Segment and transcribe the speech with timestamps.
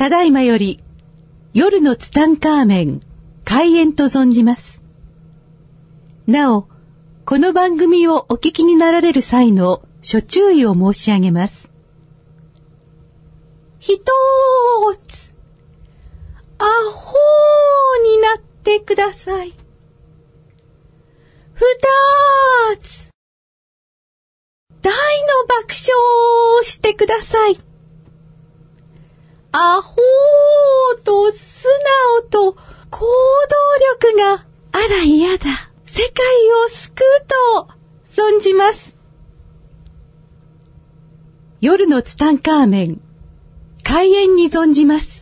[0.00, 0.80] ただいまより
[1.52, 3.02] 夜のツタンカーメン
[3.44, 4.82] 開演と存じます。
[6.26, 6.68] なお、
[7.26, 11.70] この番組をお聞きになられる際の諸注意を申し上げます。
[13.78, 15.34] ひとーつ、
[16.56, 19.50] アホーになってください。
[21.52, 21.64] ふ
[22.72, 23.09] たーつ、
[24.82, 24.96] 大の
[25.46, 27.58] 爆笑をしてください。
[29.52, 31.66] アホーと素
[32.22, 32.52] 直と
[32.90, 33.06] 行動
[34.04, 35.70] 力があら嫌だ。
[35.86, 36.24] 世界
[36.66, 37.68] を救うと
[38.22, 38.96] 存じます。
[41.60, 43.00] 夜のツタンカーメン、
[43.82, 45.19] 開演に存じます。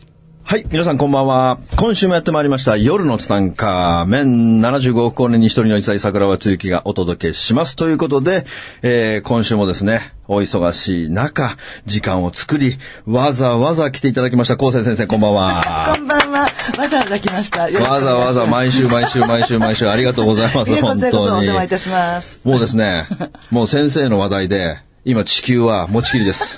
[0.49, 1.59] はい、皆さんこんばんは。
[1.77, 7.75] 今週もやってまいりました、夜のツタンカーメン75億光年に一人の一歳桜庭つゆきがお届けします。
[7.75, 8.47] ということで、
[8.81, 15.93] えー、今週もですね、お忙しい中、時間を作り、わざわざ来ていただきました、高専先生、こんばんは。
[15.95, 16.39] こんばんは。
[16.79, 17.65] わざわざ来ました。
[17.65, 21.67] わざわざ毎週毎週毎週毎週ありがとうございます、本当に邪魔い。
[21.67, 22.39] たします。
[22.43, 23.05] もうですね、
[23.51, 26.57] もう先生の話題で、今地球は持ちきりです。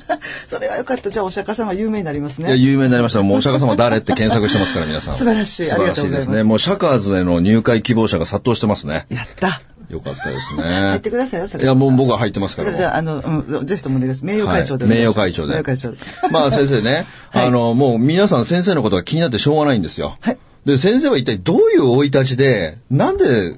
[0.46, 1.10] それはよかった。
[1.10, 2.56] じゃあお釈迦様有名になりますいや、ね。
[2.56, 3.22] 有名になりました。
[3.22, 5.14] もうお釈迦様誰って検索してますから、皆さん。
[5.18, 6.38] 素晴らしい素晴らしいですありがとうございまね。
[6.40, 9.06] すもうシャカーズへの入会希望者が殺到してますね。
[9.10, 9.62] やった。
[9.90, 11.10] よかったです 入ねって。
[11.10, 11.64] くださいよ、それ。
[11.64, 12.72] いや、もう僕は入ってますから。
[12.72, 14.36] じゃあ、あの、うん、ぜひともお願いします。
[14.36, 14.84] 名誉会長で。
[14.86, 15.98] はい名誉会長で名誉会長で。
[16.30, 20.16] まあ先生ね、はいあの、もう皆さん先生のことが気になってしょうがないんですよ。
[20.20, 23.56] はいで、先生は一体どういう生い立ちで、なんで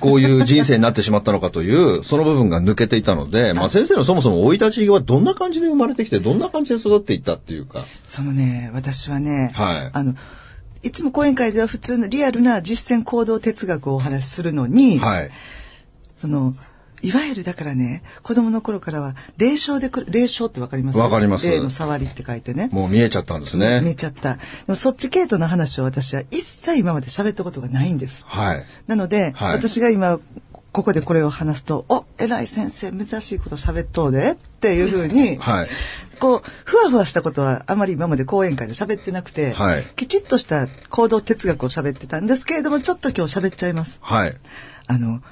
[0.00, 7.84] こういう人生になってしまったのかという、 その部分が抜けていたので、まあ先生のそもそも生い立ちはどんな感じで生まれてきて、どんな感じで育っていったっていうか。
[8.06, 10.14] そのね、私はね、はいあの、
[10.82, 15.30] いつも講演会では普通のリアルな実践行動哲学をお話しするのに、はい。
[16.16, 16.54] その、
[17.02, 20.98] いわゆるだからね、子供の頃からは、霊障でくる、霊障ってわかります？
[20.98, 22.68] わかります霊の触りって書いてね。
[22.72, 23.80] もう見えちゃったんですね。
[23.80, 24.34] 見えちゃった。
[24.34, 28.24] でもそっち系統の話を私は一切今まで喋ったことがないんです。
[28.26, 28.64] はい。
[28.86, 30.18] なので、はい私が今、
[30.72, 35.68] ここでこれを話すと、お、偉い先生、珍しいこと喋っとうでっていうふうに、はい。
[36.20, 43.98] こう、ふわふわしたことはあまり今まで講演会で喋ってなくて、はいきちっとした行動哲学を喋ってたんですけれども、ちょっと今日喋っちゃいます。
[44.00, 44.36] はい。
[44.86, 45.22] あの、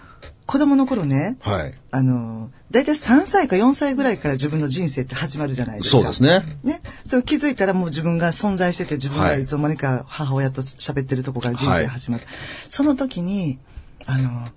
[0.48, 1.74] 子供の頃ね、はい。
[1.90, 5.98] あの、だいたい3歳か4歳ぐらいから自分の人生って始まるじゃないですか。
[5.98, 6.42] そうですね。
[6.64, 6.80] ね。
[7.06, 12.24] それ気づいたらもう自分が存在してて自分はいがいつの間にか母親と喋ってるとこから人生始まる。
[12.70, 13.58] その時に、
[14.06, 14.48] あの、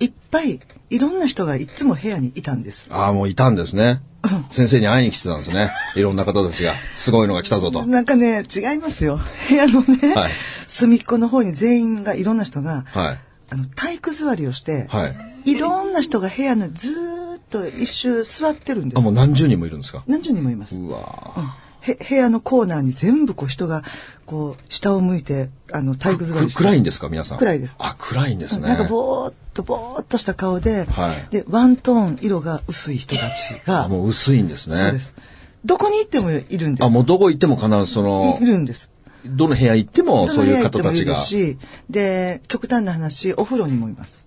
[0.00, 0.58] いっぱい
[0.90, 2.88] いろんな人がいつも部屋にいたんです。
[2.90, 4.02] ああ、もういたんですね。
[4.50, 5.70] 先生に会いに来てたんですね。
[5.94, 7.86] いろんな方たちが、すごいのが来たぞと。
[7.86, 9.20] なんかね、違いますよ。
[9.48, 10.32] 部屋のね、はい
[10.68, 13.18] 隅っこの方に全員がいろんな人が、はい。
[13.50, 15.50] あの体育座りをして、はい。
[15.52, 19.14] いろんな人が部屋のずーっと一周座ってるんであ、すもう。
[19.14, 20.04] 何十人もいるんですか？
[20.06, 20.76] 何十人もいます。
[20.76, 23.82] うわーへ部屋のコーナーに全部こう人が
[24.26, 27.38] こう下を向いてあの体育座りくして暗いんですか皆さん？
[27.38, 28.66] 暗いですあ、暗いんですね。
[28.68, 34.76] なんかぼーっとぼーっとした顔で、はいでワントーン色が薄い人たちがあ、もう薄いんですね。
[34.76, 35.12] そうです
[35.64, 38.90] どこに行ってもいるんですあ、もうどこ行っても必ずそのいい、るんです
[39.36, 41.14] どの部屋行ってもそういう方たちが。
[41.14, 41.58] るし
[41.90, 44.26] で極端な話お風呂にもいます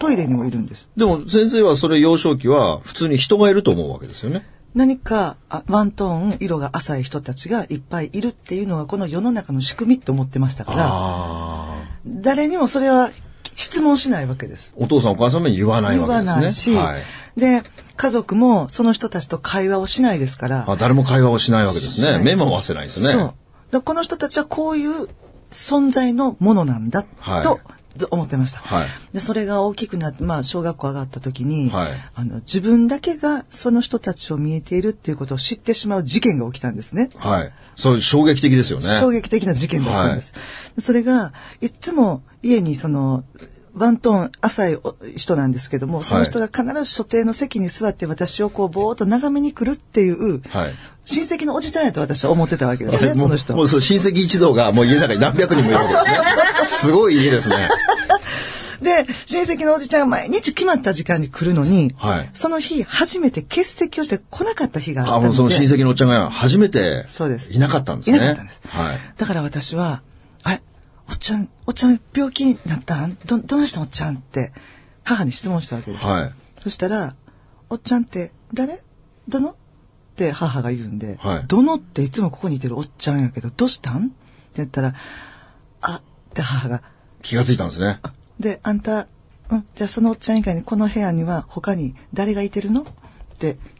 [0.00, 4.46] トイレにもいるんですでも先生はそれ幼少期は普通に人がいると思うわけですよね。
[4.74, 11.92] 何かあワントーン色が浅い人たちがいっぱいいるっていうのがこの世の中の仕組みって思ってましたから。
[12.06, 13.10] 誰にもそれは
[13.54, 14.72] 質問しないわけです。
[14.76, 16.32] お父さんお母さんに言わない言わけですね。
[16.32, 17.40] わないし、はい。
[17.40, 17.62] で、
[17.96, 20.70] 家族もその人たちと会話をしないですから。
[20.70, 22.20] あ、誰も会話をしないわけですね。
[22.22, 23.12] 目も合わせないですね。
[23.12, 23.34] そう。
[23.80, 25.08] この人たちはこういう
[25.50, 27.60] 存在のものなんだ、はいと
[27.96, 28.60] ず思ってました。
[28.60, 37.10] はいで、それが大きくなって、まあ、小学校上がった時に、はいあの、自分だけがその人たちを見えているっていうことを知ってしまう事件が起きたんですね。
[37.16, 37.52] はい。
[37.76, 38.98] そう衝撃的ですよね。
[39.00, 40.34] 衝撃的な事件だったんです。
[40.78, 43.24] それが、いつも家にその、
[43.74, 50.74] ワントーン浅いお人なんですけども、その人が必ず所定の席に座って私をこうぼーっと眺めに来るっていう、はい。
[51.04, 53.62] 親戚のおじちゃんやと私は思ってたわけですね、もそうの人も。
[53.62, 56.66] うそう親戚一同がもう家の中に何百人もいるわけですね。
[56.66, 57.68] すごい家ですね。
[58.82, 65.26] で、親戚のおじちゃんが毎日決まった時間に来るのに、はいその日初めて欠席をして来なかった日があったあ、ので。
[65.28, 67.06] もうその親戚のおっちゃんが初めて
[67.50, 68.18] いなかったんですね。
[68.18, 68.98] いなかったんですはい。
[69.16, 70.02] だから私は、
[71.22, 73.16] ちゃん、おっちゃん病気になったん？
[73.24, 74.52] ど、どないしたんおっちゃんって、
[75.04, 76.04] 母に質問したわけです。
[76.04, 76.32] はい。
[76.60, 77.14] そしたら、
[77.70, 78.80] おっちゃんって誰？
[79.28, 79.50] どの？
[79.50, 79.54] っ
[80.16, 81.44] て母が言うんで、はい。
[81.46, 84.06] どのっていつもここにいてるおっちゃんやけど、どうしたん？
[84.06, 84.12] って
[84.56, 84.94] 言ったら、
[85.80, 86.82] あ、って母が、
[87.22, 88.00] 気がついたんですね。
[88.40, 89.06] で、あんた、
[89.48, 92.82] うん、じゃあそのおっちゃん以外にこの部屋には他に誰がいてるの？
[92.82, 92.90] って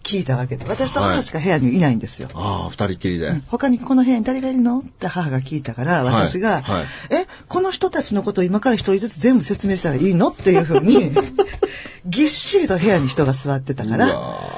[0.03, 0.65] 聞いたわけで。
[0.67, 2.29] 私と母しか部屋にいないんですよ。
[2.35, 3.29] ああ、二人きりで。
[3.29, 10.29] うん他にこの部屋に誰がいるのって母が聞いたから、はい私が、はいえ、この人たちのことを今から一人ずつ全部説明したらいいの？
[10.29, 11.13] っていうふうに、
[12.07, 14.49] ぎっしりと部屋に人が座ってたかうら、わ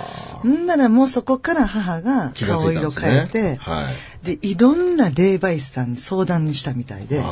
[0.44, 3.94] んならもうそこから母が顔色変えて、はい。
[4.24, 7.22] で、いろんな霊媒師さんに相談にしたみたいで。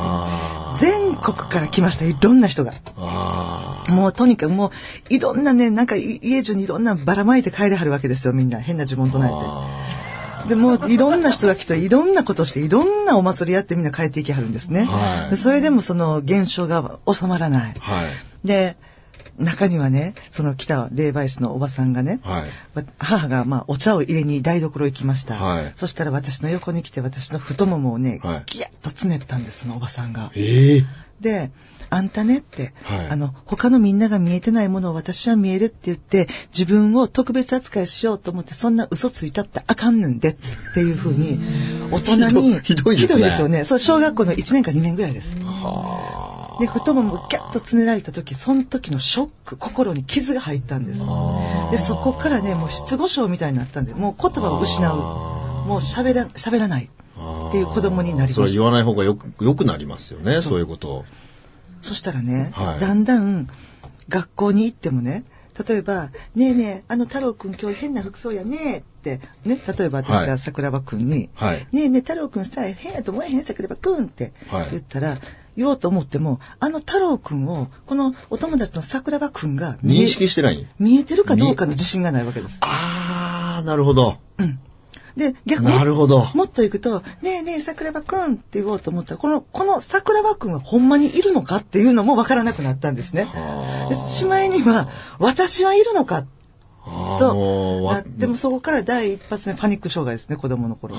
[0.79, 2.73] 全国から来ました、いろんな人が。
[2.95, 8.59] あもうとにかくもう、いろんなね、なんかい家中にいろんなばらまいて帰れはるわけですよ、みんな。
[8.59, 9.33] 変な呪文唱えて。
[9.33, 10.47] あ。
[10.47, 14.83] で、もういろんな人が来て、いろんなことして、いろんなお祭りやってみんな帰っていきはるんですね。
[14.83, 17.73] はいでそれでもその現象が収まらない。
[17.79, 18.47] はい。
[18.47, 18.75] で、
[19.37, 22.43] 中にはね、その来た霊媒師のおばさんがね、はい。
[22.75, 25.35] わ母がまあお茶を入れに台所行きました。
[25.35, 30.31] はいそしたら私の横に来て私の太ももをね、はいギャッとつねったんです、そのおばさんが。
[30.35, 30.85] ええ。
[31.21, 31.51] で、
[31.89, 40.35] あんたねって、はいあの、他のみんなが見えてないものを私は見えるって言って、自分を特別扱いしようと思って、そんな嘘ついたってあかんねんでっ
[40.73, 41.39] ていうふうに、
[41.91, 43.63] 大人に、ひどいですねよね。
[43.63, 45.35] そう、小学校の1年か2年ぐらいです。
[45.37, 46.22] は
[46.59, 51.01] で、太ももをギャッとつねられた時、その時のショック、心に傷が入ったんです。
[51.05, 51.69] あ。
[51.71, 54.95] で、そこからね、もう失語症みたいになったんで、もう言葉を失う。
[54.95, 56.89] もう喋ら、喋らない。
[57.49, 61.05] っていう子供になりましたそれは言わない方がよく、よくなりますよね、そういうことを。
[61.81, 63.47] そしたらね、はいだんだん
[64.09, 65.23] 学校に行ってもね、
[65.67, 75.17] 例えば、ねえねえ、あの太郎くん今日変な服装やねって、ね、例えば私がはい桜庭くんに、はいねえねえ太郎くんさ、変やと思えへん桜庭くんってはい言ったら、
[75.55, 80.67] 言おうと思っても、あの太郎くんを、このお友達の桜庭くんが認識してない？
[80.79, 82.57] 見えてるかどうかの自信がないわけです。
[82.61, 84.17] ああ、なるほど。
[85.15, 93.25] で、逆に、なるほどもっと行くと、ねえねえ、桜庭くんって言おうと思ったら、この、この桜庭くんはほんまにいるのかっていうのもわからなくなったんですね。
[93.25, 94.89] はでしまいには、
[95.19, 96.25] 私はいるのか
[97.19, 100.95] とうわなってもそこから第一発目パニック障害ですね、子供の頃。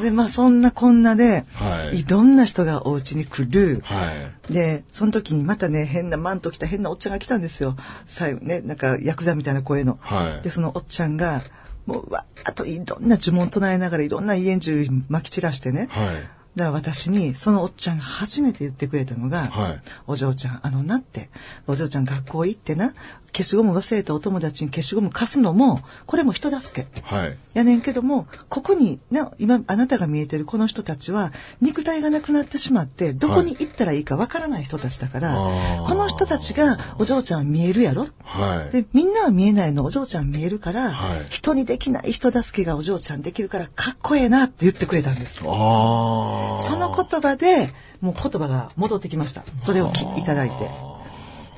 [0.00, 3.80] で、まあそんなこんなで、はいいろんな人がお家に来る。
[3.84, 4.10] は
[4.50, 4.52] い。
[4.52, 7.76] で、その時にまたね、変なマント着た変なおっちゃんが来たんですよ。
[8.06, 9.98] 最後ね、なんかヤクザみたいな声の。
[10.00, 11.42] はいで、そのおっちゃんが、
[11.86, 15.88] もう、うわあといろんな呪文唱えながらいろんな家中撒き散らしてね。
[15.90, 16.14] はい。
[16.56, 21.30] だから私に、そのおっちゃんが初めて言ってくれたのが、はいお嬢ちゃん、あのなって、
[21.66, 22.94] お嬢ちゃん学校行ってな、
[23.34, 27.02] 消しゴム忘れたお友達に消しゴム貸すのも、これも人助け。
[27.02, 27.38] はい。
[27.52, 38.70] やねんけども、ここに、な、今、あなたが見えてるこの人たちは、肉体がなくなってしまって、どこに行ったらいいかわからない人たちだから、あーこの人たちが、お嬢ちゃんは見えるやろはい。
[38.70, 45.40] で、みんなは見えないの、お嬢ちゃん見えるから、はい人にできない人助けがお嬢ちゃんできるから、かっこええなって言ってくれたんです。
[45.44, 46.62] ああ。
[46.62, 49.44] その言葉で、もう言葉が戻ってきました。
[49.62, 50.93] それをきいただいて。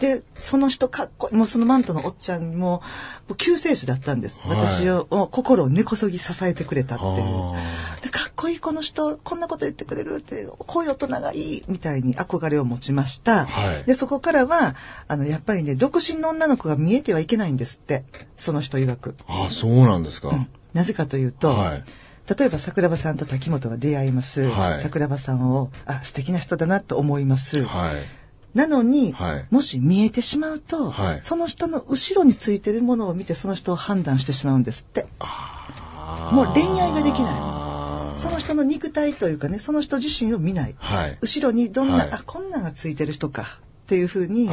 [0.01, 2.83] で、その人かっこいい、もうそのマントのおっちゃんも、も
[3.31, 4.43] う救世主だったんです。
[4.43, 7.13] はい私を、お心を根こそぎ支えてくれたっていう
[7.55, 7.99] あ。
[8.03, 13.47] で、かっこいいこの人、こんなこと言ってくれるって、こういう大人がいい、みたいに憧れを持ちました。
[13.47, 14.75] はいで、そこからは、
[15.09, 18.05] あの、やっぱりね、独身の女の子が見えてはいけないんですって。
[18.37, 19.15] その人曰く。
[19.27, 20.29] あ、そうなんですか。
[20.29, 21.85] うんなぜかというと、はい
[22.29, 24.43] 例えば桜庭さんと滝本が出会います。
[24.43, 27.65] はい桜庭さんを、あ、素敵な人だなと思います。
[27.65, 28.03] はい。
[28.57, 35.07] なのに、はいもし見えてしまうと、はいその人の後ろについてるものを見てその人を判断してしまうんですって。
[36.33, 37.33] もう恋愛ができな
[38.15, 40.75] いその人の肉体というかね、その人自身を見ない。
[40.79, 41.19] はい。
[41.21, 44.49] 後ろにどんな、はいあ、こんなんがついてる人かっていうふうに。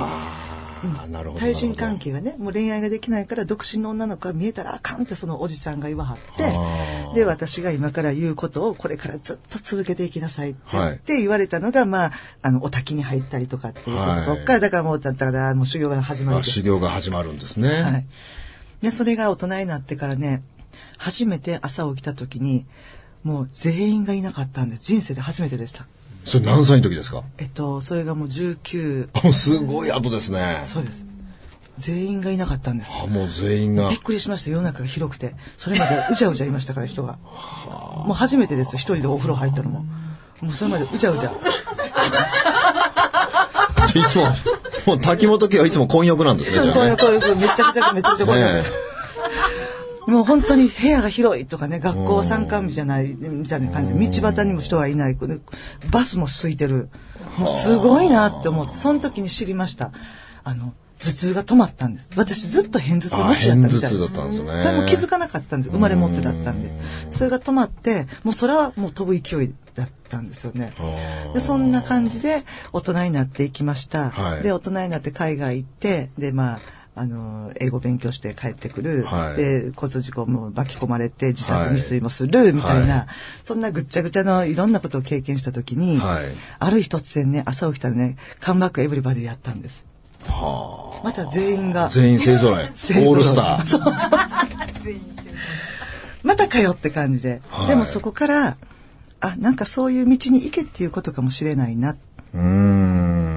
[1.37, 2.03] 対人関係。
[2.03, 12.11] 係がね、もう恋愛ができないから独身の女の子が見えたらあかんってそのおじさんが言わはってで、私が今から言うことをこれからずっと続けていきなさいって言はいって言われたのが、まあ、
[12.41, 17.81] あの、お滝に入ったりとかっていうこと、はいそっからだからもう、だったらもう修行が始まるんですあ修行が始まるんですね。
[17.81, 18.05] はい。
[18.81, 20.43] で、それが大人になってからね、
[20.97, 22.65] 初めて朝起きた時に、
[23.23, 24.83] もう全員がいなかったんです。
[24.83, 25.87] 人生で初めてでした。
[26.23, 27.23] それ何歳の時ですか？
[27.37, 30.61] えっと、それがもう19、あもうすごい後ですね。
[30.63, 31.05] そうです。
[31.79, 32.91] 全員がいなかったんです。
[33.03, 33.99] あもう全員がびっ。
[33.99, 34.51] くりしました。
[34.51, 35.35] 世の中が広くて。
[35.57, 37.17] それまでうじゃうじゃいましたから、人が。
[38.05, 38.77] もう初めてですよ。
[38.77, 39.85] 一人でお風呂入ったのも。
[40.39, 41.31] もうそれまでうじゃうじゃ。
[43.95, 44.27] いつも、
[44.87, 46.65] もう滝本家はいつも混浴なんですね。
[46.65, 48.45] そうこういう、じゃあねこういう、めちゃくちゃ、めちゃくちゃこういう。
[48.45, 48.63] ね
[50.07, 55.17] もう本当に部屋が広いとかね、学校参観日じゃない、みたいな感じで、道端にも人がいない、
[55.91, 56.89] バスも空いてる。
[57.37, 59.91] もうすごいなって思って、その時に知りました。
[60.43, 62.09] あの、頭痛が止まったんです。
[62.15, 63.87] 私ずっと偏頭痛持ちやったみたいです。
[63.87, 65.71] あ偏頭痛だったんですねそれも気づかなかったんです。
[65.71, 66.71] 生まれ持ってだったんで。
[67.11, 70.73] それが止まって、もうそれはもう飛ぶ勢いだったんですよね。
[71.33, 74.11] でそんな感じで大人になっていきました。
[74.11, 76.59] はいで、大人になって海外行って、で、まあ、
[76.95, 79.03] あの、英語勉強して帰ってくる。
[79.05, 83.05] はいで、交通事故も巻き込まれて自殺未遂もする、みたいな、はい
[83.43, 86.25] そんなぐっちゃぐちゃのいろんなことを経験した時に、はい
[86.59, 89.85] ある日突然ね、朝起きたらね、カムバックエブリバディやったんです。
[90.27, 91.89] はまた全員が。
[91.89, 92.63] 全員勢ぞろ い。
[92.63, 93.65] オールスター。
[93.65, 94.19] そうそうそう。
[96.23, 97.41] またかよって感じで。
[97.49, 98.57] はいでもそこから、
[99.19, 101.95] あ、なんかそういう道に行けっていうことかもしれないな。
[102.33, 102.72] うーん。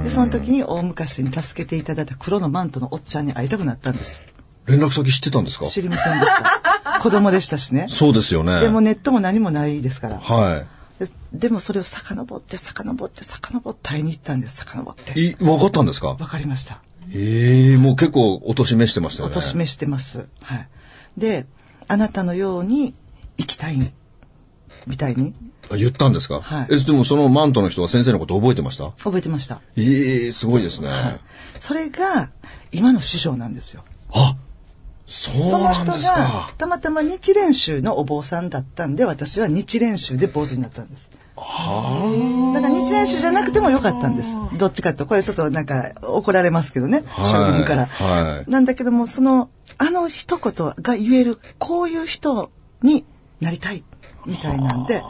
[0.07, 4.21] で、その時に大昔に助けていただいた黒のマントのおっちゃんに会いたくなったんです。
[4.67, 5.67] 連絡先知ってたんですか？
[5.67, 7.01] 知りませんでした。
[7.01, 7.87] 子供でしたしね。
[7.89, 8.61] そうですよね。
[8.61, 10.19] でもネットも何もないですから。
[10.21, 10.65] は
[11.01, 14.57] ででもそれを遡って遡って遡って会いに行ったんです。
[14.59, 15.21] 遡って。
[15.21, 15.27] い。
[15.31, 16.11] い、分かったんですか？
[16.11, 16.81] わかりました。
[17.13, 19.33] ええもう結構お年めしてましたよね。
[19.33, 20.27] お年めしてます。
[20.41, 20.69] はい。
[21.17, 21.47] で、
[21.89, 22.95] あなたのように
[23.39, 23.77] 生きたい
[24.87, 26.41] みたいにあ言ったんですか？
[26.41, 28.93] はいえ、でもそのマントの人は先生のこと覚えてました？
[29.03, 29.61] 覚えてました。
[29.77, 30.91] ええすごいですね。
[31.59, 32.31] それが
[32.73, 33.85] 今の師匠なんですよ。
[34.13, 34.37] あ、
[35.07, 36.51] そうそのなん人がですか。
[36.59, 41.11] たまたま日蓮宗のお坊さんだったんで私は日蓮宗で坊主になったんです。
[41.37, 44.31] だから日蓮宗じゃなくてもよかったんです。
[44.57, 47.87] どっちかとこれちょっとなんか怒られますけどね、はい将軍から。
[47.87, 52.51] はいなんだけどもそのあの一言が言えるこういう人
[52.83, 53.05] に
[53.41, 53.85] なりたい
[54.25, 55.03] みたいなんで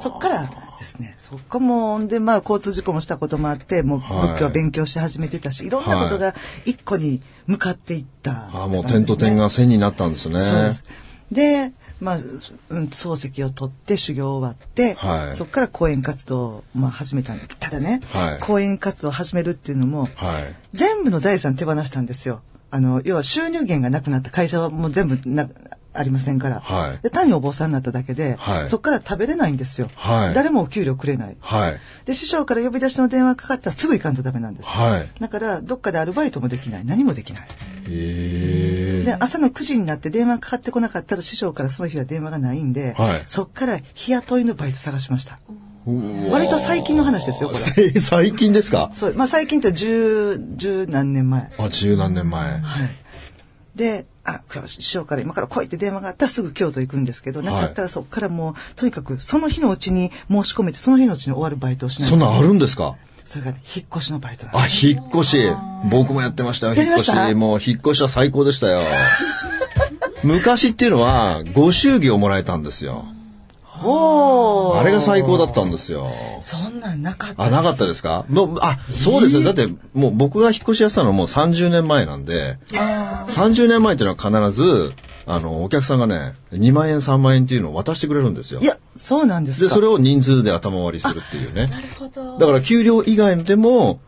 [0.00, 10.40] そっからですねそっかもんでまあ交通事故もしたこともあってもうはい仏教を勉強し始めてたし、い、ろんなことが一個に向かっていった、あもう点と点が線になったんですね。
[10.40, 10.84] そうです。
[11.32, 20.54] で、まあ、うん漱石を取って修行終わって、はいそこから講演活動を、まあ、始めたんだただね、はい講演活動を始めるっていうのも、はい。
[20.72, 22.42] 全部の財産手放したんですよ。
[22.70, 25.48] あの、要は収入源がなくなった会社はもう全部な、
[25.94, 26.60] ありませんから。
[26.60, 29.90] はいで、単にお坊さんになっただけで、はいそこから食べれないんですよ。
[29.96, 31.36] はい誰もお給料くれない。
[31.40, 31.80] はい。
[32.04, 34.68] で、師匠から呼び出しの電話かかったらすぐ行かんとダメなんです。
[34.68, 35.08] はい。
[35.20, 36.84] だから、どっかでアルバイトもできない。
[36.84, 37.48] 何もできない。
[37.90, 45.38] ええで、朝の9時になって電話かかってこなかったら師匠からその日は電話がないんで、はいそっから日雇いのバイト探しました。
[46.30, 47.60] 割と最近の話ですよ、これ。
[47.92, 48.90] せ最近ですか？
[48.92, 51.50] そう、まあ最近って十、十何年前。
[51.58, 52.58] あ、十何年前。
[52.60, 52.90] はい。
[53.74, 62.96] で、あ、今日師匠から今から来いって電話があったらすぐ京都行くんですけど、なかったらそっからもう、とにかくその日のうちに申し込めて、その日のうちに終わるバイトをしないとそんなんあるんですか？
[63.24, 65.38] それが、引っ越しのバイトなんですあ、引っ越し。
[65.90, 67.12] 僕もやってましたよ、引っ越し。
[67.34, 68.80] もう、引っ越しは最高でしたよ。
[70.24, 73.04] 昔っていうのは、ご祝儀をもらえたんですよ。
[73.80, 76.10] あれが最高だったんですよ。
[76.40, 78.26] そんなんなかったあ、なかったですか？
[78.28, 79.42] もう、あ、そうですよ。
[79.42, 84.92] だって、もう僕が引っ越しやってたのはもう30年前なんで、30年前っていうのは必ず、
[85.26, 88.64] あの、お客さんがね、2万円、3万円っていうのを渡してくれるんですよい。
[88.64, 89.68] や、そうなんですか。
[89.68, 91.66] で、それを人数で頭割りするっていうね。
[91.66, 92.38] なるほど。
[92.38, 94.00] だから給料以外でも、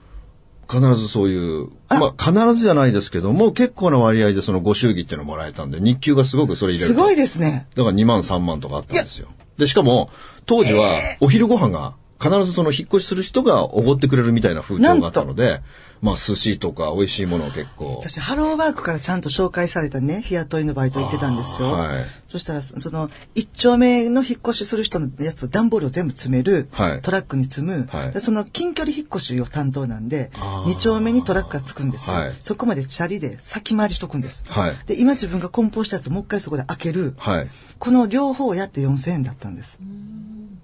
[0.70, 6.96] 必ずそういう、まあ必ずじゃないですけども、結構な割合でそのご祝儀っていうのをもらえたんで、日給がすごくそれ入れると。
[6.96, 7.66] すごいですね。
[7.74, 9.28] だから2万3万とかあったんですよ。
[9.60, 10.10] で、しかも、
[10.46, 10.90] 当時は
[11.20, 15.60] お昼ご飯が必ずその引っ越しする人がおごってくれるみたいな風潮があったので、
[16.02, 17.98] まあ寿司とか美味しいものを結構。
[18.00, 21.72] 私、ハローワークからちゃんと紹介されたね、日雇いのバイト行ってたんですよ。
[21.72, 30.30] はいそしたら、その、一丁目の引っ越しする人のやつを段ボールを全部詰める、はいトラックに積む、はいでその近距離引っ越しを担当なんで
[30.66, 32.16] 二丁目にトラックがつくんですよ。
[32.16, 34.44] はいそこまでチャリで先回りしとくんです。
[34.46, 37.14] はいで、今自分が梱包したやつをもう一回そこで開ける。
[37.18, 37.50] はい。
[37.78, 39.78] この両方をやって4000円だったんです。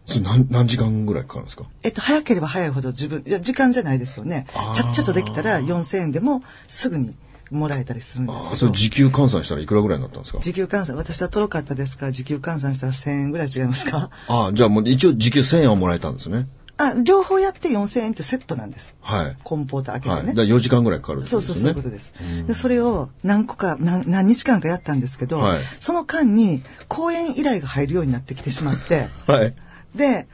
[0.06, 1.64] それ何何時間ぐらいかかるんですか？
[1.82, 4.74] えっと、早ければ早いほど自分、いや、時間じゃないですよねあー。
[4.74, 7.14] ちゃっちゃとできたら4000円でもすぐに
[7.50, 8.56] もらえたりするんですあけど。
[8.56, 10.38] それ時給換算したらいくらぐらいになったんですか？
[10.40, 12.06] 時給換算、私はトロかったですか？
[12.06, 14.10] ら、時給換算したら1000円ぐらい違いますか？
[14.28, 16.46] あじゃあもう一応時給1000円はもらえたんですね。
[16.78, 18.94] あ、両方やって4000円ってセットなんです。
[19.00, 19.36] はい。
[19.44, 20.20] 梱包と開けはい。
[20.20, 20.34] てね。
[20.34, 21.56] だから4時間ぐらいかかるってそうそう。
[21.56, 22.12] そういうことです。
[22.46, 29.54] で、それを何個か、何何日間かやったんですけど、はいその間に講演依頼が入るようになってきてしまって、 はい。
[29.96, 30.26] で、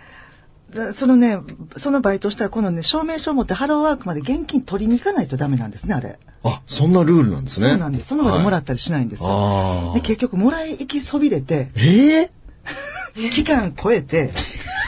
[0.70, 1.38] だそのね、
[1.76, 6.18] そのバイトしたら、このね、証明書を持ってハローワークまで現金取りに行かないとダメなんですね、あれ。
[6.44, 7.68] あ、そんなルールなんですね。
[7.68, 8.08] そうなんです。
[8.08, 9.28] その場でもらっったりしないんですよ。
[9.28, 9.94] ああ。
[9.94, 12.30] で、結局、もらい行きそびれて、ええ
[13.30, 14.30] 期間超えて、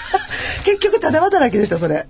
[0.65, 2.07] 結局、ただ働きでした、それ。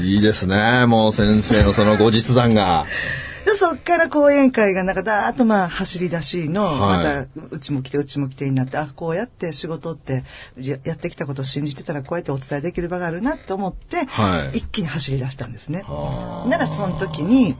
[0.00, 0.86] いいですね。
[0.86, 2.86] もう先生のその後日談が。
[3.48, 6.78] で、そっから講演会がなんかだーっとまあ走り出しの、はい。
[6.98, 10.24] またうちも来てうちも来てになって、あ、こうやって仕事って
[10.58, 14.58] ややってきたことを信じてたらこうやってお伝えできる場があるなと思って、はい。
[14.58, 15.82] 一気に走り出したんですね。
[16.46, 17.56] ならその時に、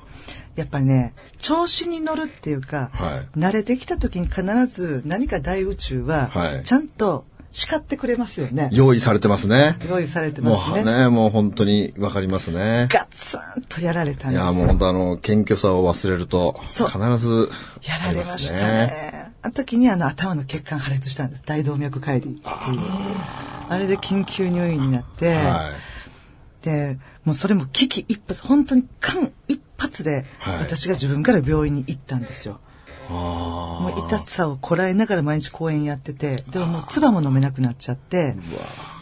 [0.56, 3.38] やっぱね、調子に乗るっていうか、はい。
[3.38, 7.24] 慣れてきた時に必ず何か大宇宙ははい、ちゃんと
[7.58, 8.70] 叱ってくれますよね。
[8.72, 9.76] 用意されてますね。
[9.90, 10.80] 用意されてもますね。
[10.82, 12.86] うね、もう本当にわかりますね。
[12.88, 14.60] ガツンとやられたんいや、ですよ。
[14.60, 16.78] もう本当あの、謙虚さを忘れると、必
[17.18, 17.50] ず
[17.82, 18.62] やられますしたね。
[18.62, 19.32] ね。
[19.42, 21.42] あの時にあの頭の血管破裂したんです。
[21.44, 22.80] 大動脈解離っていう。
[23.68, 25.72] あれで緊急入院になって、は
[26.62, 32.60] で、もうそれも危機一髪、本当に間一髪で、はい私が自分から病院に行ったんですよ。
[32.64, 32.67] い。
[33.10, 38.36] あもう痛さをこらえながら毎日公演やってて、でももう唾も飲めなくなっちゃって、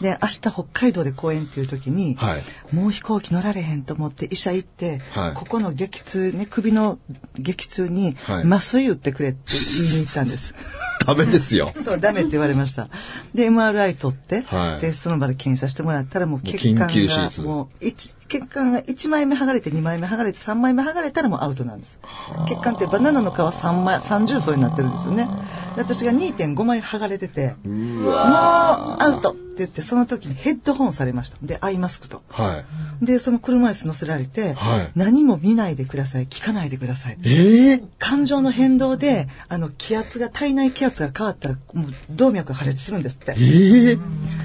[0.01, 2.75] で、明日北海道で公演っていう時に、はい。
[2.75, 5.33] もう飛行機乗られへんと思って医者行って、はい。
[5.33, 6.99] ここの激痛ね、首の
[7.37, 8.43] 激痛にはい。
[8.43, 10.53] 麻酔打ってくれって言いに行ったんです。
[11.05, 11.71] ダメですよ。
[11.81, 12.89] そう、ダメって言われました。
[13.33, 14.81] で、MRI 取って、はい。
[14.81, 21.99] で、その場で検査してもらったら、もう血管が、もう、一血管が1枚目剥がれて、2枚目剥がれて、3枚目剥がれたらもうアウトなんです。
[22.47, 25.27] 血管ってバナナの皮3枚、30層になってるんですよね。
[25.75, 31.37] で私が2.5枚剥がれてて、もうアウトって言って、その時にヘッドホンされました。
[31.41, 32.21] で、アイマスクと。
[32.29, 32.63] は
[33.01, 33.05] い。
[33.05, 37.17] で、その車椅子乗せられて、はい何も見ないでください、聞かないでください。
[37.23, 43.35] ええ感情の変動で、あの、気圧が、体内気圧が変わったら、もう動脈が破裂するんですって。
[43.37, 43.97] ええ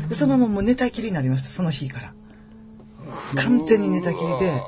[0.09, 2.13] でそのままもう寝たきりになりました、その日から。
[3.37, 4.63] 完全に寝たきりで、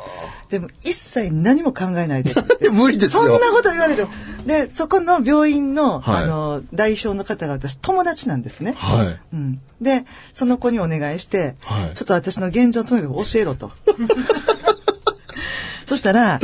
[0.51, 2.35] でも一切何も考えないで。
[2.71, 3.41] 無理ですそんなよ。
[3.53, 4.11] こと言われても。
[4.47, 8.75] で、そこの病院の、はいあの、代表の方が私、友達なんですね。
[8.77, 9.21] はい。
[9.33, 9.61] うん。
[9.81, 13.73] で、その子にお願いして、はいちょっと私の現状とにかく教えろと。
[15.87, 16.41] そしたら、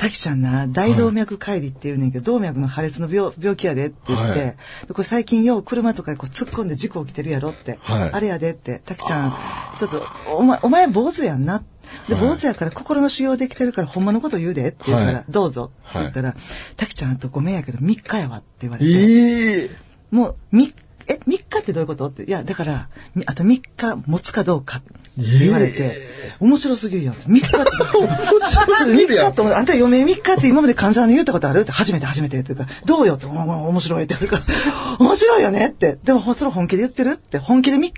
[0.00, 4.38] 滝ちゃんな、大動脈解離っていうねんけど、動脈の破裂の病病気やでって言って、はい。
[4.38, 4.56] で
[4.94, 8.10] これ最近よう車とかにこう突っ込んで事故起きてるやろって、はい。
[8.10, 9.36] あれやでって、滝ちゃん、
[9.76, 10.02] ちょっと、
[10.34, 11.62] お前、お前坊主やんな。
[12.08, 12.24] で、はい。
[12.24, 15.24] 坊主やから心の腫瘍できてるからほんまのこと言うでって言うから、はい。
[15.28, 16.34] どうぞって言ったら、
[16.78, 18.90] 滝ちゃんあとごめんやけど3日やわって言われて。
[18.90, 19.70] ええ
[20.10, 20.72] もう、み、
[21.10, 22.08] え、3日ってどういうこと？
[22.08, 22.24] って。
[22.24, 25.96] いや、だから、みあと3日持つかどうかって言われて、
[26.38, 27.26] 面白すぎるよって。
[27.26, 27.56] 3日って。
[27.98, 31.60] 面白すぎるやん3日って、 あんた余命3日って今まで患者さんに言ったことある？
[31.60, 34.14] って、初めて初めてってから、どうよって、おお面白いって
[34.98, 35.98] 面白いよねって。
[36.04, 37.92] でも、それ本気で言ってるって、本気で3日っ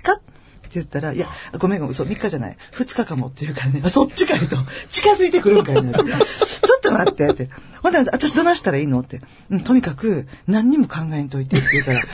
[0.73, 1.27] て言ったら、いや、
[1.59, 2.57] ごめんごめん、そう、3日じゃない。
[2.73, 4.57] 2日かもって言うからね、あそっちかいと、
[4.89, 5.93] 近づいてくるんかいね。
[5.93, 7.49] ちょっと待ってって。
[7.83, 9.21] ほんで、私どないしたらいいのって。
[9.51, 12.07] うん、とにかく、何にも考えんといてって言うから、考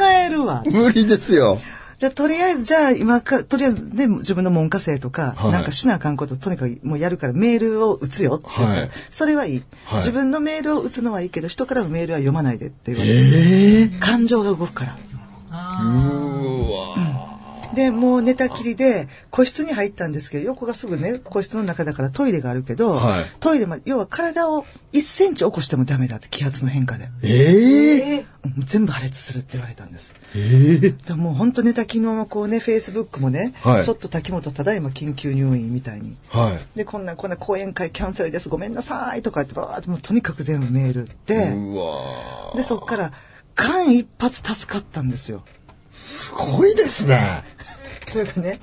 [0.00, 0.62] えるわ。
[0.66, 1.58] 無理ですよ。
[1.98, 14.98] じゃあ、とりあえず、じゃあ、今から、とりあえず、ね、自分の門下生とか、はいなんかしなあかんこと、とにかくもうやるからメールを打つよって言ったら、はいそれはいい,、はい自分のメールを打つのはいいけど、人からのメールは読まないでって言われて、ええ感情が動くから。
[15.52, 16.21] うわ。
[17.74, 27.08] で、もう寝たきりで、個室に入ったんですけど、横がすぐね、個室の中だからトイレがあるけど、はいトイレも、要は体を1センチ起こしてもダメだって、気圧の変化で。
[27.22, 28.26] ええうん
[28.64, 30.14] 全部破裂するって言われたんです。
[30.34, 36.16] ええでもう本当寝たきのままこうね、フェイスブックもね、はいちょっと滝本ただいま緊急入院みたいに。
[36.28, 36.76] はい。
[36.76, 38.48] で、こんな、こんな講演会キャンセルです。
[38.48, 43.12] ごめんなさいとか言って、ばーってもうとにかく全部メールって、うわで、そっから、
[43.54, 45.44] 間一髪助かったんですよ。
[45.94, 47.44] すごいですね。
[48.18, 48.58] はそれがね、い。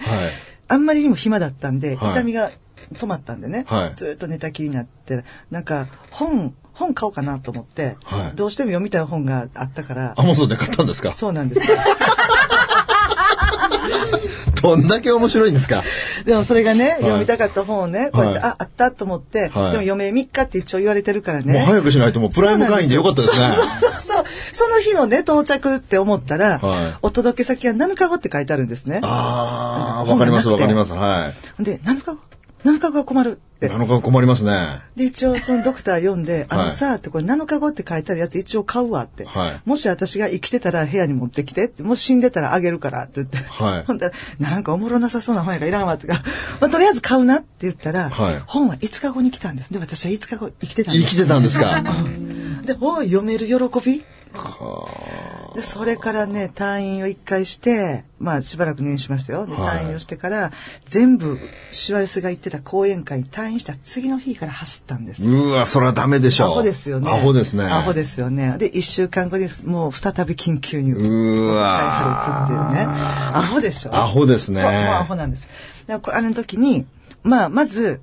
[0.67, 2.51] あんまりにも暇だったんで、はい痛みが
[2.93, 11.11] 止まったんでね、はいずーっと寝たきりになって、なんか本、本買おうかなと思って、はいどうしても読みたい本があったからア、マゾンで買ったんですか？
[11.13, 11.77] そうなんですよ。
[14.61, 15.83] どんだけ面白いんですか？
[16.25, 21.53] でもそれがね、読みたかった本をね、こうやって、はいあ、あったと思って、でも余命3日って一応言われてるからね。
[21.53, 23.53] もう早くしないともうプライム会員でよかったですね。
[23.55, 24.25] そうそうそう。
[24.53, 28.99] その日のね、到着って思ったら、はいお届け先は7日後って書いてあるんですね。
[29.03, 30.93] ああ、わかりますわかります。
[30.93, 32.17] はで、7日後
[32.63, 33.37] ?7 日後は困るっい。
[33.59, 33.69] て。
[33.69, 34.81] 7日困りますね。
[34.95, 39.25] で、一応そのドクター読んで、あはいのさ、ってこれ7日後って書いてあるやつ一応買うわって。
[39.25, 43.37] はいもし私が生きてたら部屋に持ってきてって、もし死んでたらあげるからって言って。
[43.37, 46.23] はいほんだら、なんかおもろなさそうな本やからいらんわってか、
[46.61, 49.73] まあ、とりあえず買うなって言ったら、はい本は5日後に来たんです。
[49.73, 51.05] で、私は5日後生きてたんです。
[51.07, 51.83] 生きてたんですか
[52.65, 54.03] で、本を読める喜び
[55.59, 59.45] で、それからね、退院を一回して、まあしばらく入院しましたよ。
[59.45, 60.51] ではい退院をしてから、
[60.85, 61.37] 全部、
[61.71, 65.23] しわ寄せが行ってた講演会に退院した次の日から走ったんです。
[65.23, 66.45] うわ、それはダメでしょ。
[66.45, 67.11] アホですよね。
[67.11, 67.65] アホですね。
[67.65, 68.55] アホですよね。
[68.57, 71.41] で、一週間後にもう再び緊急入院。
[71.41, 72.93] うわ破裂っていうね。
[72.93, 75.49] アホでしょアホですねそう、もうアホなんです。
[75.89, 76.85] あの時に、
[77.23, 77.99] まあ、まず、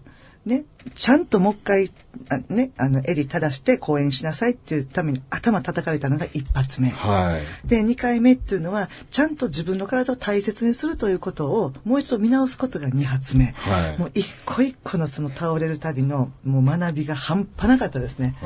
[0.47, 1.91] ね、ちゃんともう一回、
[2.29, 6.89] あね、あの、襟正して講演しなさいっていうために頭叩かれたのが一発目。
[6.91, 7.69] はい。
[7.69, 13.47] で、二回目っていうのは、ちゃんと自分の体を大切にするということを、もう一度見直すことが二発目。
[13.57, 18.37] はいもう一個一個のその倒れる旅の、もう学びが半端なかったですね。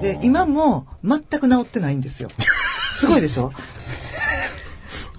[0.00, 2.30] で、今も全く治ってないんですよ。
[2.94, 3.52] すごいでしょ？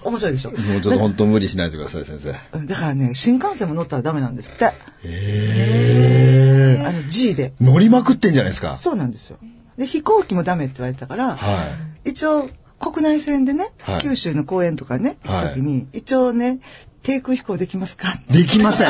[0.06, 2.32] 面白いでしょもうちょっと本当無理しないでください、先生。
[2.32, 4.72] だだからね、新幹線も乗ったらダメなんですって。
[5.04, 7.54] えあの G で。
[7.60, 8.78] 乗りまくってんじゃないですか。
[8.78, 9.38] そうなんですよ。
[9.78, 11.58] で、飛行機もダメって言われたから、は
[12.06, 16.60] 一応、国内線でね、はい九州の公園とかね、行くときに、一応ね、
[17.02, 18.14] 低空飛行できますか？
[18.30, 18.34] い。
[18.34, 18.90] できません。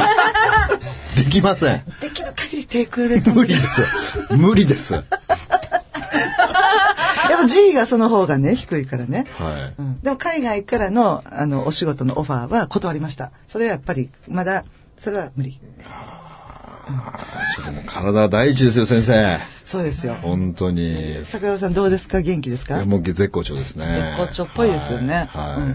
[1.15, 1.83] できません。
[2.01, 3.81] できる限り低空で無理です。
[4.35, 4.95] 無理です。
[7.25, 9.25] はやっぱ G がその方がね、低いからね。
[9.57, 9.73] い。
[9.77, 13.31] うん、でも海外からのあのお仕事のオファーは断りました。
[13.47, 14.63] それはやっぱりまだ
[14.99, 15.59] それは無理。
[17.55, 19.39] ちょっともう体第一ですよ、先生。
[19.63, 20.13] そうですよ。
[20.21, 21.21] 本当に。
[21.21, 22.21] い桜庭さんどうですか？
[22.21, 22.77] 元気ですか？
[22.77, 24.15] やもう絶好調ですね。
[24.17, 25.61] 絶好調っぽいですよねはい。
[25.61, 25.67] は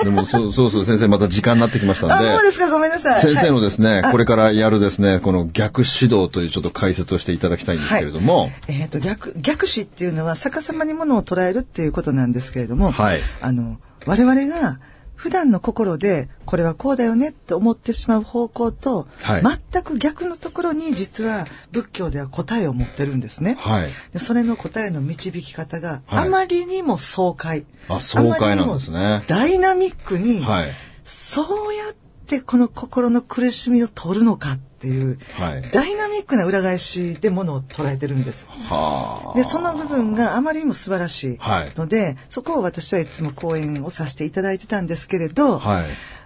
[0.00, 2.32] いでも、そうそうそう、先生、また時間になってきましたあ、んで。
[2.32, 3.20] そうですかごめんなさい。
[3.20, 14.80] 先生のですね、はいこれからやるですね、この逆指導というちょっと解説をしていただきたいんですけれども、えっ、と逆逆視っていうのは逆さまにものを捉えるっていうことなんですけれども、はいあの我々が
[15.16, 23.56] 普段の心でこれはこうだよねって思ってしまう方向と、はい全く逆のところに実は仏教では答えを持ってるんですね。
[23.58, 23.88] はい。
[24.12, 27.66] でそれの答えの導き方がはいあまりにも爽快。
[27.88, 30.70] あ爽快なんですねあまりにもダイナミックに、はい。
[31.04, 31.94] そうやっ
[32.26, 35.62] てこの心の苦しみを取るのかっていう、はい。
[35.70, 38.46] ダイナミックな裏返しでものを捉えてるんです。
[38.48, 39.36] はあ。
[39.36, 45.84] で、その部分があまりにも素晴らしいはいので、そこを私はいつも講演をさせていただいてたんですけれど、はい。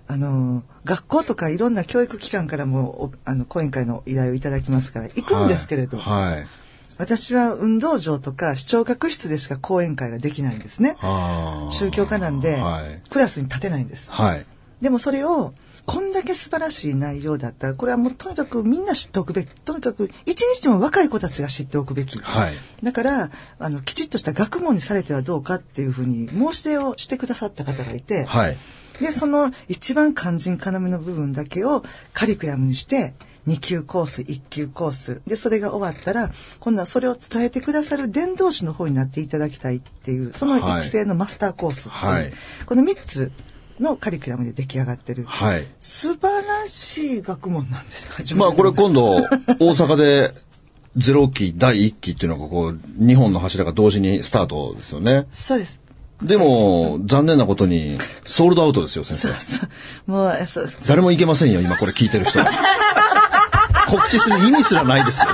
[0.09, 6.47] あの、学校とかいろんな教育機関からも、おあの、講演会の依頼をいただきますから、行くんですけれど、はい。
[6.99, 10.97] 私は運動場とか視聴覚室でしか講演会ができないんですね。
[11.71, 13.01] 宗教家なんで、はい。
[13.09, 14.11] クラスに立てないんです。
[14.11, 14.45] はい。
[14.83, 15.55] でもそれを、
[15.87, 19.49] こんだけ素晴らしい内容だったら、これはもうとにかくみんな知っておくべき。
[19.63, 22.19] とにかく、一日でも若い子たちが知っておくべき。
[22.19, 22.55] はい。
[22.83, 28.57] だから、あの、きちっとした学問にされてはどうかっていうふうに申し出をしてくださった方がいて、はい。
[29.01, 33.15] で、その一番肝心要の部分だけをカリキュラムにして、
[33.47, 35.23] 2級コース、1級コース。
[35.27, 42.33] で、それが終わったら、今度はそれを伝えてくださる伝道師の方になっていただきたいっていう、その育成のマスターコースっていう、はい
[42.67, 43.33] この3つ
[43.81, 45.25] のカリキュラムで出来上がってる。
[45.25, 45.67] はい。
[45.81, 48.37] 素晴らしい学問なんですよ。
[48.37, 49.17] まあこれ今度、
[49.59, 50.35] 大阪で
[50.97, 55.27] ゼロ期、第一期っていうのがこう、2本の柱が同時にスタートですよね。
[55.33, 55.81] そうです。
[56.23, 59.29] でも、残念なことに、ソールドアウトですよ、先生。
[59.29, 59.67] そうそ
[60.09, 60.11] う。
[60.11, 62.41] もう、そう誰もいけませんよ、今これ聞いてる人。
[63.89, 65.29] 告知する意味すらないですよ。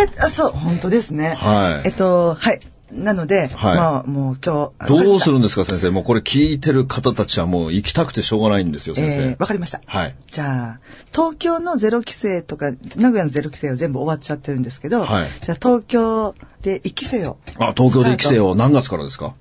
[0.00, 1.36] えー、あ、そう、本当ですね。
[1.38, 2.60] はいえっと、はい。
[2.96, 4.88] なので、はいまあ、もう今日。
[4.88, 5.90] どうするるんですか、先生。
[5.90, 9.12] もうこれ聞いてる方たちはもう行きたくてしょうがないんですよ、先生。
[9.22, 9.80] えーわかりました。
[9.86, 10.14] はい。
[10.30, 10.80] じゃあ、
[11.14, 17.38] 東京のゼロ規制とか、名古屋のゼロ規制は全部終わっちゃってるんですけど、はいじゃあ東京で一期生を。
[17.58, 19.34] あ、東京で一期生を何月からですか？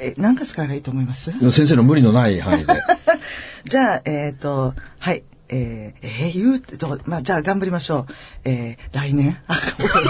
[0.00, 1.30] え、何月からがいいと思います？
[1.50, 2.74] 先生の無理のない範囲で。
[3.64, 5.22] じゃあ、えっ、と、はい。
[5.50, 8.12] えー、えー、言うと、まあ、じゃあ頑張りましょう。
[8.44, 9.38] えー、来年？
[9.48, 10.04] あ、遅い。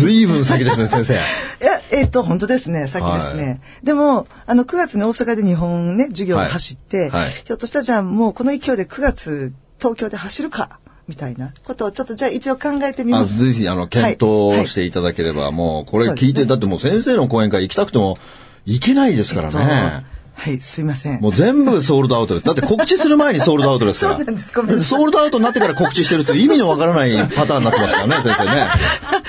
[0.00, 1.14] ずいぶん先ですね、先生。
[1.62, 3.60] いや、えっ、と、本当ですね、先ですね。
[3.82, 13.44] でも、あの、9月に大阪で日本ね、授業が走って、はいはいひょっとしたらじゃあもうこの勢いで9月、東京で走るか、みたいなことをちょっとじゃあ一応考えてみあ、ます。
[13.44, 18.18] ぜひ、あの、検討していただければ、もう、これ聞いて、だってもう先生の講演会行きたくても、
[18.66, 20.04] 行けないですからね。
[20.40, 21.20] はい、すいません。
[21.20, 22.46] もう全部ソールドアウトです。
[22.46, 24.12] だって告知する前にソールドアウトですから。
[24.16, 28.70] そうなんですごめんなさいソールドアウトになってから告知してるって意味のわからないパターンになってますからね、先生ね。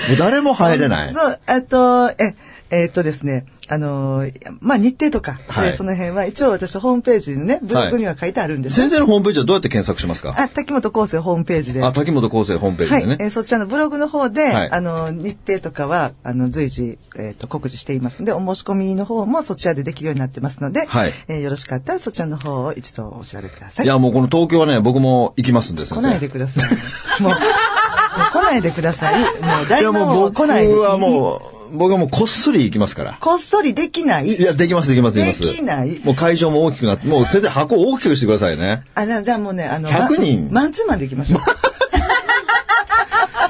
[0.08, 1.12] もう誰も入れない。
[1.12, 2.34] そう、あと、え、
[2.74, 10.34] えーっとですね、あのーまあ、日程とか、はいえーその辺は一応私ホームページにね、ブログには書いてあるんです、先生のホームページはどうやって検索しますか？
[10.36, 11.84] あ、滝本康生ホームページで。
[11.84, 13.16] あ、滝本厚生ホームページはい、でね。
[13.20, 23.84] えーそちらのブログの方で、はいあの、日程とかは、あの、随時、えっ、と、告示していますので、お申し込みの方もそちらでできるようになってますので、はいえーよろしかったらそちらの方を一度お調べください。
[23.84, 26.00] いや、もうこの東京はね、僕も行きますんで、先生。
[26.00, 27.22] 来ないでください。
[27.22, 27.32] もう
[28.32, 29.20] 来ないでください。
[29.20, 29.30] もう、
[29.64, 30.74] い大や、もう僕も来ないで。
[30.74, 31.36] はも
[31.72, 33.16] う、僕はもうこっそり行きますから。
[33.20, 34.28] こっそりできない？
[34.28, 35.40] いや、できます、できます、できます。
[35.40, 36.00] できない？
[36.04, 38.84] もう会場も大きくなって、もう先生箱を大きくしてくださいね。
[38.94, 41.40] あ、じゃあじゃあもうね、あの、100人マンマンツーマンで行きましょう。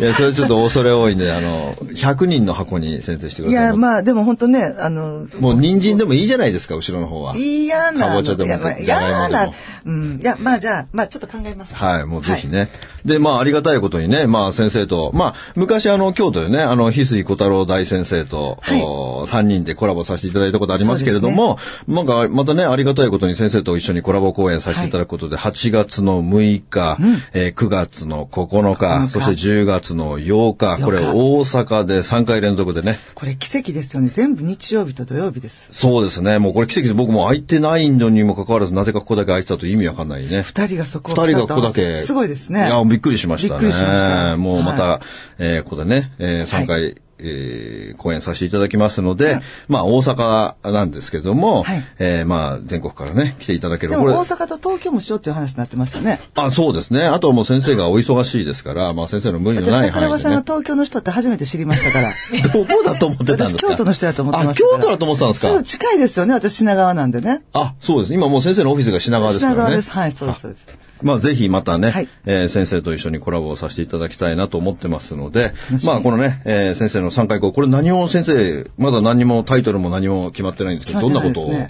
[0.00, 3.64] いや、それちょっと恐れ多いんで、あの、100人の箱に先生してください。
[3.64, 7.36] いや、まあ、でも本当ね、あの、もう人参でもいいじゃないですか、後ろの方は。
[7.36, 8.08] 嫌な。
[8.08, 9.50] かぼちゃでもいや、まあ。
[9.84, 10.20] うん。
[10.20, 11.74] いや、まあ、じゃあ、まあ、ちょっと考えます。
[11.74, 12.68] はい、もうぜひね。
[13.04, 26.98] で、まあ、ありがたいことにね、まあ、先生と、まあ、昔あの、京都でね、あの、翡翠小太郎大先生と、はいお3人でコラボさせていただいたことありますけれども、なんか、またね、ありがたいことに先生と一緒にコラボ公演させていただくことで、8月の6日、
[27.32, 34.08] えー9月の9日、9日そして10月の8日、これ8日大阪で3回連続でね、これ奇跡ですよね。
[34.08, 35.66] 全部日曜日と土曜日です。
[35.70, 36.38] そうですね。
[36.38, 40.42] もうこれ奇跡で僕も空いてないのにもかかわらず、なぜかここだけ空いてたと意味わかんないね。
[40.42, 41.94] 二人がそこ二人がここだけ。
[41.94, 42.66] すごいですね。
[42.66, 43.60] いや、びっくりしましたね。
[43.60, 45.00] びっくりしましたもうまた、は
[45.38, 56.20] えーここでね、えー3回、えー講演させていただきますので、まあ大阪なんですけども、はいえーまあ全国からね、来ていただけれでも大阪と東京もしようっていう話になってましたね。
[56.34, 57.04] あ、そうですね。
[57.04, 60.42] あとはもう先生がお忙しいですから、まあ先生の無理の私、ない桜庭さんが。
[60.42, 62.10] 東京の人って初めて知りましたから。
[62.52, 64.68] どこだと思ってたんです私、か京都の人だと思ってました。
[64.68, 65.48] 京都だと思ってたんですか？
[65.52, 66.34] そう、近いですよね。
[66.34, 67.42] 私、品川なんでね。
[67.52, 68.14] あ、そうです。
[68.14, 69.56] 今もう先生のオフィスが品川ですからね。
[69.60, 69.90] 品川です。
[69.90, 70.66] はい、そうです、そうです。
[71.02, 72.08] まあぜひまたね、はい。
[72.26, 75.52] えー先生と一緒にコラボをさせていただきたいなと思ってますので、
[75.84, 81.66] まあこのね、えー先生の3回校、これ何を先生、まだ何もタイトルも何も決まってないんですけど、どんなことを？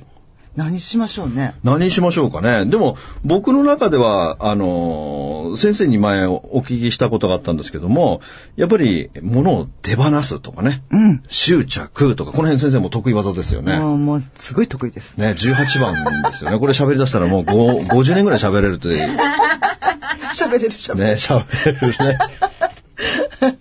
[0.56, 1.54] 何しましょうね？
[1.64, 2.66] 何しましょうかね？
[2.66, 8.20] でも僕の中では、あのー先生に前お聞きしたことがあったんですけども、
[8.56, 11.22] やっぱり物を手放すとかね、うん。
[11.28, 13.76] 執着とか、この辺先生も得意技ですよね。
[13.78, 15.18] もう、もう、すごい得意です。
[15.18, 16.58] ね、18番ですよね。
[16.58, 19.18] これ喋り出したらもう5 50年ぐらい喋れるという。
[20.34, 21.04] 喋れる、喋れる。
[21.06, 23.58] ね、喋れるね。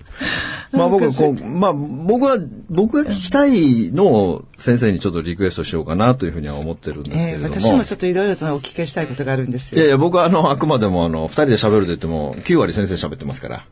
[0.78, 2.38] まあ僕、こう、まあ僕は、
[2.70, 7.56] 僕が聞きたいのを先生にちょっとリクエストしようかなというふうには思ってるんですけえれども。
[7.56, 9.80] ー私もちょっといろいろとお聞きしたいことがあるんですよ。
[9.80, 13.66] いやいや、僕はあの、あくまでもあの、二人で喋ると言っても、9割先生喋ってますから。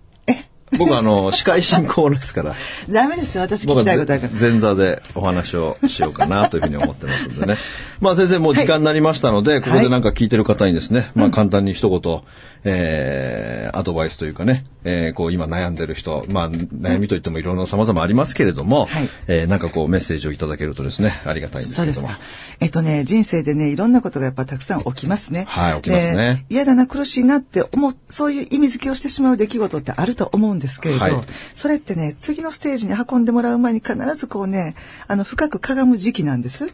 [0.79, 2.55] 僕はあの、司会進行ですから。
[2.89, 4.39] ダメですよ、私聞きたいことあるから。
[4.39, 7.57] 前座でお話をしようかなというふうに思ってますんでね。
[8.01, 12.21] まあ先生もう時間になりましたので、ここでなんか聞いてる方にですね、まあ簡単に一言、
[12.63, 22.07] えー、アドバイスというかね、えー、こう今悩んでる人、まあ悩みといってもいろいろ様々ありますけれども、はいえー、なんかこうメッセージをいただけるとですね、ありがたいんですけれども。
[22.07, 22.25] そうですか。
[22.61, 25.45] えっとね、人生でね、いろんなことがやっぱたくさん起きますね。
[25.47, 31.13] はい起きますねで嫌だな、苦しいなって思う、そういう意味付けをしてしまう出来事ってあると思うんですけれど、はい
[31.55, 34.75] それってね、次のステージに運んでもらう前に必ずこうね、
[35.07, 36.67] あの、深くかがむ時期なんです。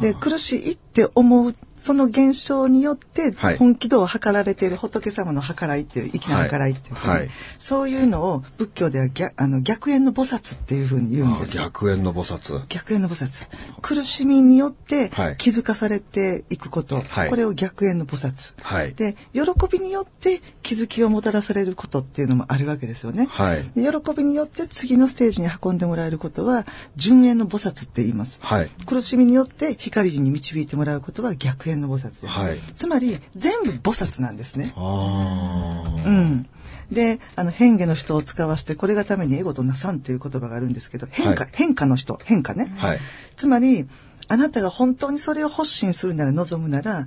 [0.00, 7.18] で、苦しいって思う、その現象によってはい、本気度を図られている仏様の計らいっていう、粋な計らいっていうかね、はい。
[7.20, 7.30] はい。
[7.58, 11.56] そういうのを仏教では逆あの逆縁の菩薩っていうふうに言うんです。
[11.56, 11.64] よ。
[11.64, 12.64] 逆縁の菩薩。
[12.68, 13.48] 逆縁の菩薩。
[13.80, 15.36] 苦しみによってはい。
[15.36, 17.30] 気づかされていくこと、はい。
[17.30, 18.94] これを逆縁の菩薩、はい。
[18.94, 23.64] で喜びによって気づきをもたらされることっていうのもあるわけですよね、はい。
[23.74, 28.70] で喜びによって次のステージに運んでもらえることは順縁の菩薩って言います、はい。
[28.86, 32.58] 苦しみによって光に導いてもらうことは逆縁の菩薩です、はい。
[32.76, 34.72] つまり全部菩薩なんですね。
[34.76, 36.46] うん。
[36.90, 41.52] で、あの、変化の人を使わして、これがためにエゴとなさんという言葉があるんですけど、変化、はい。
[41.52, 42.72] 変化の人、変化ね。
[42.76, 43.00] はい。
[43.36, 43.88] つまり、
[44.28, 47.06] あなたが本当にそれを発信するなら、望むなら、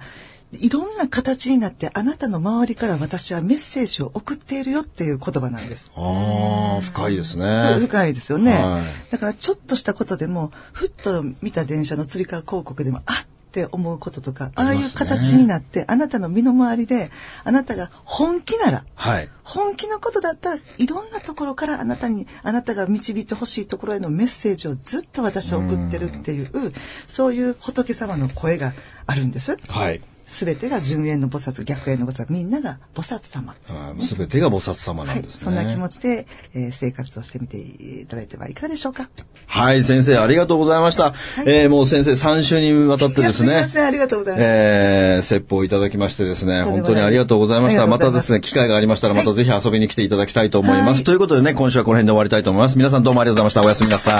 [0.53, 5.91] いろんな形になって、あなたの周りから私はメッセージを送っているよっていう言葉なんです。
[5.95, 7.77] あー、深いですね。
[7.81, 9.11] 深いですよね、はい。
[9.11, 13.15] だからちょっとしたことでもふっと見た電車のつり革広告でもあっ
[13.57, 17.09] て思うこととかああいう形になってあなたの身の回りで
[17.43, 19.29] あなたが本気ならはい。
[19.43, 26.73] 本気のことだったらいろんなところからあなたにあなたが導いてほしいところへのメッセージをずっと私は送ってるっていう
[27.07, 28.73] そういう仏様の声が
[29.07, 29.57] あるんです。
[29.69, 30.01] はい。
[30.31, 33.55] すべてが順縁の菩薩逆縁の菩薩みんなが菩薩様。
[34.01, 35.41] すべてが菩薩様なはい、んですね。
[35.45, 39.09] そんな気持ちで、えー生活をしてみていただいてはいかがでしょうか。
[39.47, 41.13] はい、先生、ありがとうございました。
[41.45, 43.73] えーもう先生、3週にわたってですねいやすいま。
[43.73, 44.45] せん、ありがとうございます。
[44.45, 47.87] えー、説法いただきましてですね、本当にありがとうございました。
[47.87, 50.87] またですね、機会がありましたら、またぜひ遊びに来ていただきたいと思います。
[50.89, 52.77] はいということでね、今週はこの辺で終わりたいと思います。
[52.77, 53.65] 皆さんどうもありがとうございました。
[53.65, 54.19] おやすみなさ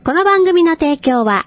[0.00, 0.04] い。
[0.04, 1.46] この番組の提供は、